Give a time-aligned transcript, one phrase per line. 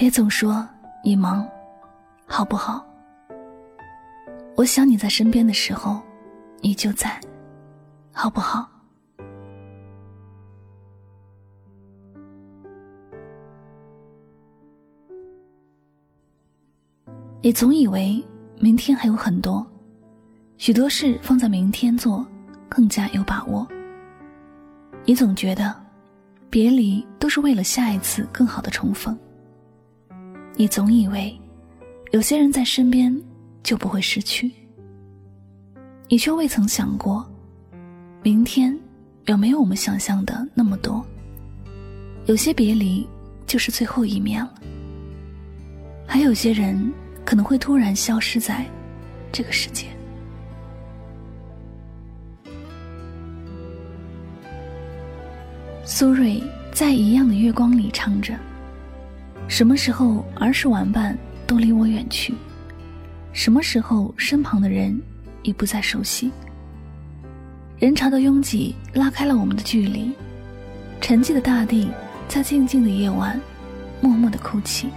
[0.00, 0.66] 别总说
[1.04, 1.46] 你忙，
[2.24, 2.82] 好不好？
[4.56, 6.00] 我想你在身边的时候，
[6.62, 7.20] 你就在，
[8.10, 8.66] 好不好？
[17.42, 18.24] 你总以为
[18.58, 19.70] 明天还有很多，
[20.56, 22.26] 许多事放在明天做
[22.70, 23.68] 更加有把握。
[25.04, 25.78] 你总觉得，
[26.48, 29.14] 别离都是为了下一次更好的重逢。
[30.60, 31.34] 你总以为，
[32.10, 33.18] 有些人在身边
[33.62, 34.52] 就不会失去，
[36.06, 37.26] 你却未曾想过，
[38.22, 38.78] 明天
[39.24, 41.02] 有没有我们想象的那么多？
[42.26, 43.08] 有些别离
[43.46, 44.54] 就是最后一面了，
[46.06, 46.92] 还有些人
[47.24, 48.66] 可能会突然消失在
[49.32, 49.86] 这个世界。
[55.86, 58.34] 苏芮在《一样的月光》里唱着。
[59.50, 62.32] 什么时候儿时玩伴都离我远去？
[63.32, 64.96] 什么时候身旁的人
[65.42, 66.30] 已不再熟悉？
[67.80, 70.12] 人潮的拥挤拉开了我们的距离，
[71.00, 71.90] 沉寂的大地
[72.28, 73.38] 在静静的夜晚
[74.00, 74.88] 默默的哭泣。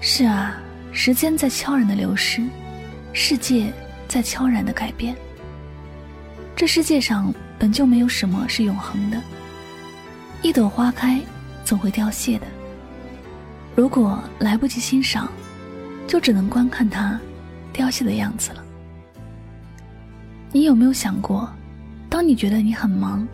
[0.00, 2.42] 是啊，时间在悄然的流逝，
[3.12, 3.72] 世界
[4.08, 5.14] 在悄然的改变。
[6.56, 9.22] 这世界上本就没有什么是永恒的，
[10.42, 11.20] 一朵花开
[11.64, 12.46] 总会凋谢的。
[13.80, 15.26] 如果来不及欣赏，
[16.06, 17.18] 就只能观看它
[17.72, 18.62] 凋谢的样子了。
[20.52, 21.50] 你有没有想过，
[22.10, 23.26] 当你觉得你很忙，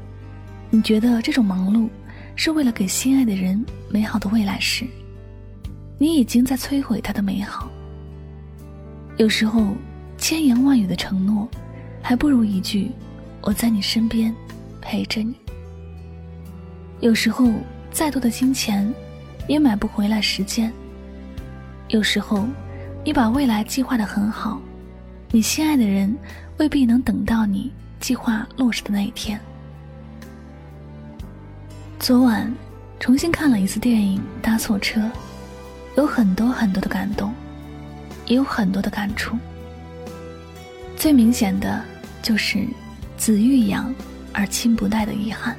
[0.70, 1.88] 你觉得这种忙碌
[2.36, 4.86] 是为了给心爱的人美好的未来时，
[5.98, 7.68] 你已经在摧毁他的美好。
[9.16, 9.74] 有时候，
[10.16, 11.48] 千言万语的承诺，
[12.00, 12.92] 还不如一句
[13.42, 14.32] “我在你身边，
[14.80, 15.34] 陪着你”。
[17.02, 17.50] 有时候，
[17.90, 18.94] 再多的金钱。
[19.46, 20.72] 也买不回来时间。
[21.88, 22.46] 有时候，
[23.04, 24.60] 你把未来计划的很好，
[25.30, 26.16] 你心爱的人
[26.58, 29.40] 未必能等到你计划落实的那一天。
[31.98, 32.52] 昨晚
[32.98, 35.00] 重新看了一次电影《搭错车》，
[35.96, 37.32] 有很多很多的感动，
[38.26, 39.36] 也有很多的感触。
[40.96, 41.82] 最明显的
[42.22, 42.66] 就是
[43.16, 43.94] 子欲养
[44.32, 45.56] 而亲不待的遗憾。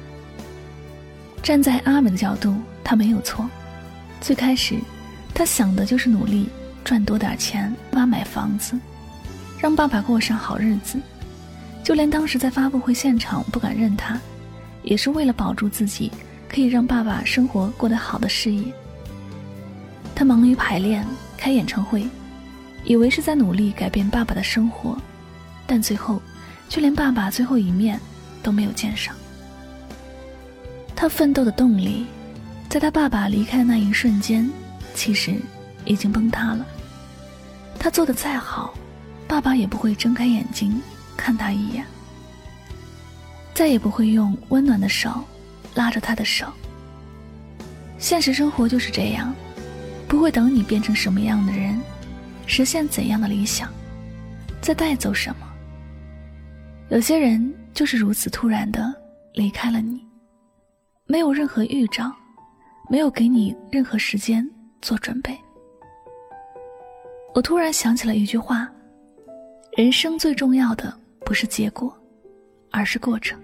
[1.42, 3.48] 站在阿美的角度，他没有错。
[4.20, 4.78] 最开始，
[5.32, 6.48] 他想的就是努力
[6.84, 8.78] 赚多点钱，妈买房子，
[9.60, 10.98] 让爸爸过上好日子。
[11.84, 14.20] 就连当时在发布会现场不敢认他，
[14.82, 16.12] 也是为了保住自己
[16.48, 18.64] 可以让爸爸生活过得好的事业。
[20.14, 21.06] 他忙于排练、
[21.36, 22.06] 开演唱会，
[22.84, 24.98] 以为是在努力改变爸爸的生活，
[25.66, 26.20] 但最后
[26.68, 27.98] 却连爸爸最后一面
[28.42, 29.14] 都没有见上。
[30.94, 32.04] 他奋斗的动力。
[32.68, 34.48] 在他爸爸离开的那一瞬间，
[34.94, 35.34] 其实
[35.86, 36.66] 已经崩塌了。
[37.78, 38.74] 他做的再好，
[39.26, 40.80] 爸爸也不会睁开眼睛
[41.16, 41.84] 看他一眼，
[43.54, 45.24] 再也不会用温暖的手
[45.74, 46.46] 拉着他的手。
[47.98, 49.34] 现实生活就是这样，
[50.06, 51.80] 不会等你变成什么样的人，
[52.46, 53.72] 实现怎样的理想，
[54.60, 55.46] 再带走什么。
[56.90, 58.94] 有些人就是如此突然的
[59.32, 60.04] 离开了你，
[61.06, 62.14] 没有任何预兆。
[62.88, 64.48] 没有给你任何时间
[64.80, 65.38] 做准备。
[67.34, 68.68] 我突然想起了一句话：
[69.76, 71.94] 人生最重要的不是结果，
[72.70, 73.38] 而是过程。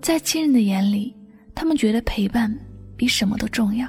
[0.00, 1.14] 在亲人的眼里，
[1.54, 2.52] 他们觉得陪伴
[2.96, 3.88] 比什么都重要。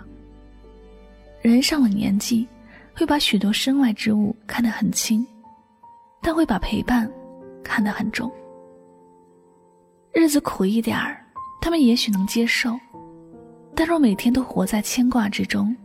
[1.41, 2.47] 人上了年纪，
[2.95, 5.25] 会把许多身外之物看得很轻，
[6.21, 7.09] 但会把陪伴
[7.63, 8.31] 看得很重。
[10.12, 11.24] 日子苦一点儿，
[11.62, 12.77] 他们也许能接受。
[13.75, 15.75] 但若每天都活在牵挂之中，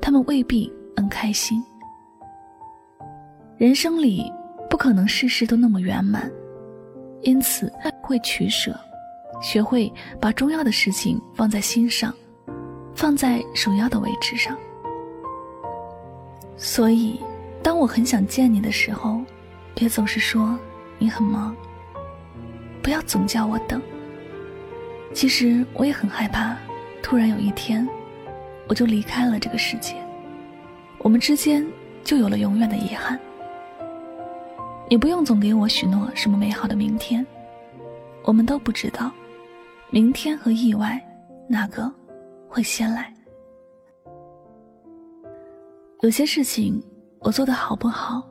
[0.00, 1.64] 他们未必能开心。
[3.56, 4.30] 人生里
[4.68, 6.30] 不可能事事都那么圆满，
[7.22, 7.72] 因此
[8.02, 8.78] 会取舍，
[9.40, 12.14] 学会把重要的事情放在心上，
[12.94, 14.56] 放在首要的位置上。
[16.56, 17.18] 所以，
[17.62, 17.78] 当。
[17.78, 19.20] 当我很想见你的时候，
[19.72, 20.58] 别总是说
[20.98, 21.54] 你很忙。
[22.82, 23.80] 不要总叫我等。
[25.14, 26.56] 其实我也很害怕，
[27.02, 27.86] 突然有一天，
[28.68, 29.94] 我就离开了这个世界，
[30.98, 31.66] 我们之间
[32.04, 33.18] 就有了永远的遗憾。
[34.90, 37.26] 你不用总给我许诺什么美好的明天，
[38.24, 39.10] 我们都不知道，
[39.90, 41.00] 明天和意外，
[41.48, 41.90] 哪个
[42.48, 43.12] 会先来？
[46.00, 46.82] 有些事情
[47.20, 48.22] 我做的好不好，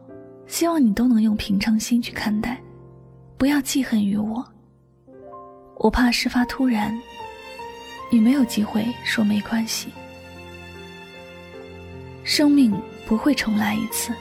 [0.45, 2.61] 希望你都能用平常心去看待，
[3.37, 4.45] 不要记恨于我。
[5.77, 6.97] 我怕事发突然，
[8.09, 9.87] 你没有机会说没关系。
[12.23, 12.73] 生命
[13.05, 14.13] 不会重来一次。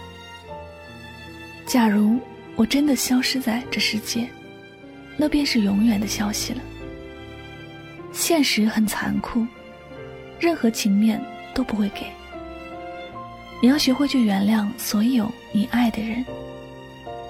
[1.67, 2.19] 假如
[2.55, 4.29] 我真的消失在这世界，
[5.17, 6.61] 那便是永远的消息了。
[8.13, 9.47] 现实很残酷，
[10.39, 11.21] 任何情面
[11.55, 12.07] 都不会给。
[13.61, 16.25] 你要学会去原谅所有你爱的人，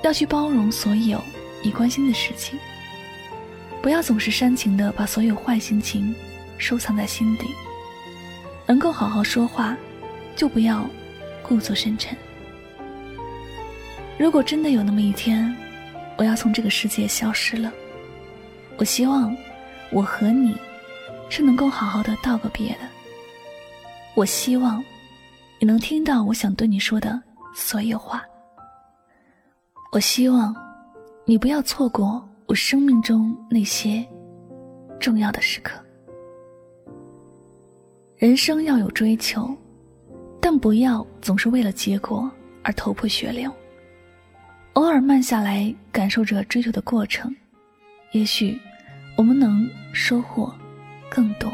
[0.03, 1.23] 要去包容所有
[1.63, 2.59] 你关心的事情。
[3.81, 6.15] 不要总是煽情的把所有坏心情
[6.59, 7.47] 收藏在心底。
[8.67, 9.77] 能够好好说话，
[10.35, 10.85] 就不要
[11.43, 12.17] 故作深沉。
[14.19, 15.55] 如果真的有那么一天，
[16.17, 17.73] 我要从这个世界消失了，
[18.77, 19.37] 我希望
[19.91, 20.57] 我和你
[21.29, 22.81] 是能够好好的道个别的。
[24.15, 24.83] 我希望
[25.61, 27.23] 你能听到我想对你说的
[27.55, 28.25] 所有话。
[29.93, 30.55] 我希望
[31.25, 34.05] 你不要错过我生命中那些
[34.99, 35.79] 重要的时刻。
[38.19, 39.55] 人生要有追求，
[40.41, 42.31] 但不要总是为了结果
[42.63, 43.53] 而头破血流。
[44.73, 47.35] 偶尔慢下来，感受着追求的过程，
[48.13, 48.59] 也许
[49.17, 50.51] 我们能收获
[51.11, 51.53] 更多。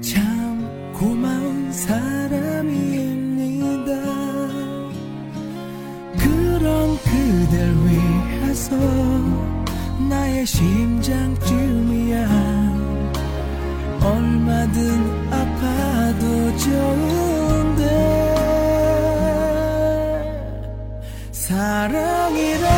[0.00, 2.72] 참 고마운 사람입니다.
[6.16, 8.76] 그런 그댈 위해서
[10.08, 12.28] 나의 심장쯤이야
[14.00, 17.47] 얼마든 아파도 좋은
[21.58, 22.68] 사랑이란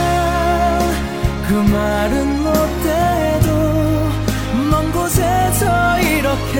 [1.46, 3.48] 그 말은 못해도
[4.70, 6.56] 먼 곳에서 이렇게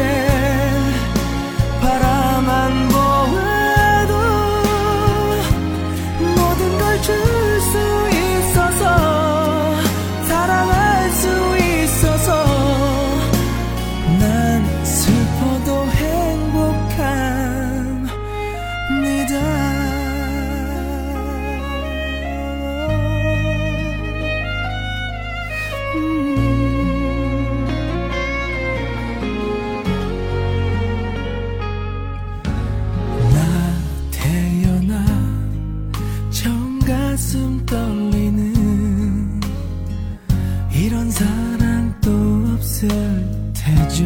[1.81, 4.13] 바라만 보아도
[6.37, 7.15] 모든 걸 줄
[7.61, 7.79] 수
[8.19, 8.83] 있어서
[10.29, 11.27] 사랑할 수
[11.57, 12.45] 있어서
[14.19, 17.31] 난 슬퍼도 행복합니다.
[42.81, 42.89] 없을
[43.53, 44.05] 테죠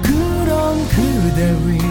[0.01, 1.86] 그런 그대 위